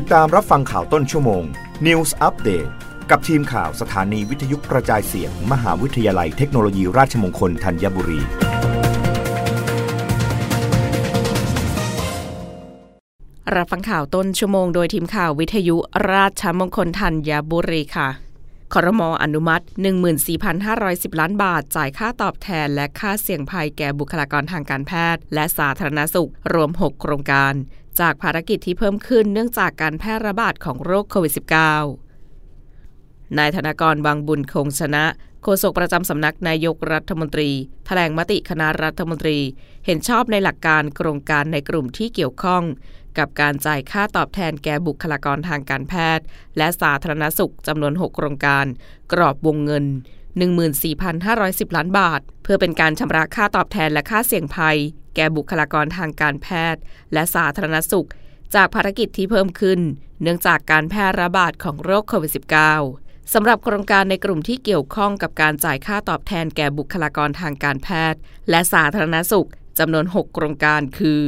[0.00, 1.44] ติดตามรับฟังข่าวต้นชั่วโมง
[1.86, 2.70] News Update
[3.10, 8.20] กับทีมข่าวสถานีวิทยุกระจายเสียง มหาวิทยาลัยเทคโนโลยีราชมงคลธัญบุรี
[13.54, 15.76] รับฟังข่าวต้นชั่วโมงโดยทีมข่าววิทยุ
[16.12, 18.08] ราชมงคลธัญบุรีค่ะ
[18.74, 19.64] คอรมออนุมัติ
[20.40, 27.54] 14,510 ล้านบาท จ่ายค่าตอบแทนและค่าเสี่ยงภัยแก่บุคลากรทางการแพทย์ และสาธารณสุข รวม 6 โครงการ
[28.00, 31.32] จากภารกิจที่เพิ่มขึ้นเนื่องจากการแพร่ระบาดของโรคโควิด
[32.14, 35.04] -19 นายธนกรบางบุญคงชนะ
[35.42, 37.54] โฆษกประจำสำนักนายกรัฐมนตรีถ
[37.86, 39.38] แถลงมติคณะรัฐมนตรี
[39.86, 42.62] เห็นชอบในหลักการโครงการในกลุ่มที่เกี่ยวข้อง
[43.18, 46.24] กับการจ่ายค่าตอบแทนแก่บุคลากรทางการแพทย์
[46.56, 48.66] และสาธารณสุขจำนวน 6 โครงการ
[49.12, 49.84] กรอบวงเงิน
[51.00, 54.78] 14,510 ล้านบาท เพื่อเป็นการชำระค่าตอบแทนและค่าเสี่ยงภัย
[55.16, 56.80] แก่บุคลากรทางการแพทย์
[57.12, 58.08] และสาธารณสุข
[58.54, 59.80] จากภารกิจที่เพิ่มขึ้น
[60.22, 62.32] เนื่องจากการแพร่ระบาดของโรคโควิด
[62.82, 68.20] -19 สำหรับโครงการในกลุ่มที่เกี่ยวข้องกับการจ่ายค่าตอบแทนแก่บุคลากรทางการแพทย์
[68.50, 69.48] และสาธารณสุข
[69.78, 71.22] จำนวน 6 โครงการคือ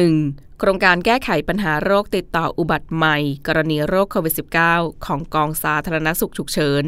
[0.00, 0.58] 1.
[0.58, 3.16] โครงการแก้ไขปัญหาโรคติดต่ออุบัติใหม่
[3.46, 4.34] กรณีโรคโควิด
[4.68, 6.84] -19 ของกองสาธารณสุขฉุกเฉิน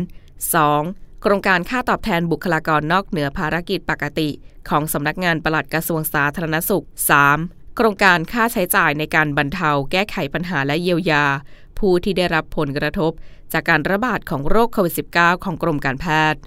[0.63, 1.14] 2.
[1.27, 4.29] โครงการค่าตอบแทนบุคลากรนอกเหนือภารกิจปกติ
[4.69, 6.85] ของสำนักงานปลัดกระทรวงสาธารณสุข
[7.31, 7.77] 3.
[7.77, 11.25] โครงการค่าใช้จ่ายในการบรรเทาแก้ไขปัญหาและเยียวยา
[11.79, 13.13] ผู้ที่ได้รับผลกระทบ
[13.53, 16.41] จากการระบาดของโรคโควิด -19 ของกรมการแพทย์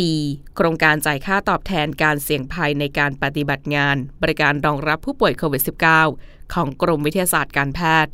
[0.00, 0.56] 4.
[0.56, 5.62] โครงการจ่ายค่าตอบแทนการเสี่ยงภัยในการปฏิบัติงาน บริการรองรับผู้ป่วยโควิด
[6.06, 8.12] -19 ของกรมวิทยาศาสตร์การแพทย์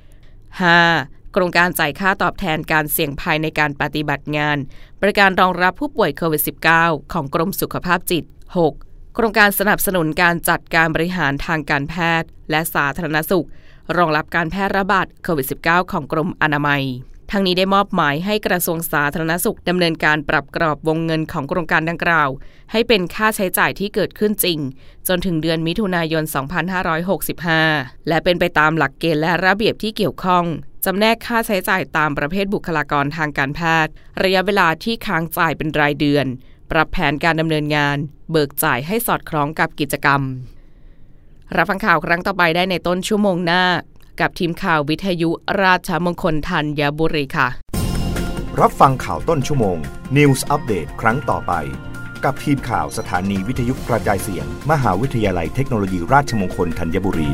[0.63, 1.14] 5.
[1.37, 4.57] โครงการจ่ายค่าตอบแทนการเสี่ยงภัยในการปฏิบัติงาน
[5.01, 6.43] บริการรองรับผู้ป่วยโควิด
[6.77, 8.25] -19 ของกรมสุขภาพจิต
[8.69, 9.15] 6.
[9.15, 13.47] โครงการสนับสนุนการจัดการบริหารทางการแพทย์ และสาธารณสุข
[13.97, 16.83] รองรับการแพร่ระบาดโควิด -19 ของกรมอนามัย
[17.31, 22.29] ทั้งนี้ได้มอบหมายให้กระทรวงสาธารณสุขดำเนินการปรับกรอบวงเงินของโครงการดังกล่าว
[22.73, 24.59] ให้เป็นค่าใช้จ่ายที่เกิดขึ้นจริง
[25.09, 26.25] จนถึงเดือนมิถุนายน
[27.57, 30.47] 2565 และเป็นไปตามหลักเกณฑ์และระเบียบที่เกี่ยวข้อง
[30.85, 36.27] จำแนกค่าใช้จ่ายตามประเภทบุคลากรทางการแพทย์ ระยะเวลาที่ค้างจ่ายเป็นรายเดือน
[36.71, 37.97] ปรับแผนการดำเนินงาน
[38.31, 40.21] เบิกจ่ายให้สอดคล้องกับกิจกรรม
[41.57, 43.65] รับฟังข่าวครั้งต่อไปได้ในต้นชั่วโมงหน้า
[44.21, 45.31] กับทีมข่าววิทยุ
[45.63, 47.49] ราชมงคลธัญบุรีค่ะ
[48.61, 49.79] รับฟังข่าวต้นชั่วโมง
[50.17, 51.53] News Update ครั้งต่อไป
[52.25, 57.33] กับทีมข่าวสถานีวิทยุกระจายเสียง มหาวิทยาลัยเทคโนโลยีราชมงคลธัญบุรี